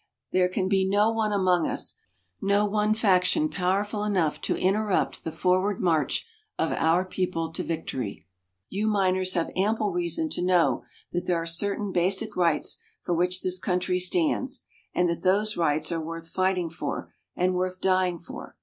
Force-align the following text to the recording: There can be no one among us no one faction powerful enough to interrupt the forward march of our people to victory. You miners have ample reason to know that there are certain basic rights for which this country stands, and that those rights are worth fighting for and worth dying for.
There 0.31 0.49
can 0.49 0.67
be 0.67 0.89
no 0.89 1.11
one 1.11 1.31
among 1.31 1.67
us 1.67 1.93
no 2.41 2.65
one 2.65 2.95
faction 2.95 3.49
powerful 3.49 4.03
enough 4.03 4.41
to 4.41 4.55
interrupt 4.57 5.23
the 5.23 5.31
forward 5.31 5.79
march 5.79 6.25
of 6.57 6.71
our 6.71 7.05
people 7.05 7.53
to 7.53 7.61
victory. 7.61 8.25
You 8.67 8.87
miners 8.87 9.33
have 9.35 9.51
ample 9.55 9.91
reason 9.91 10.27
to 10.29 10.41
know 10.41 10.85
that 11.11 11.27
there 11.27 11.37
are 11.39 11.45
certain 11.45 11.91
basic 11.91 12.35
rights 12.35 12.79
for 12.99 13.13
which 13.13 13.43
this 13.43 13.59
country 13.59 13.99
stands, 13.99 14.63
and 14.91 15.07
that 15.07 15.21
those 15.21 15.55
rights 15.55 15.91
are 15.91 16.01
worth 16.01 16.29
fighting 16.29 16.71
for 16.71 17.13
and 17.35 17.53
worth 17.53 17.79
dying 17.79 18.17
for. 18.17 18.55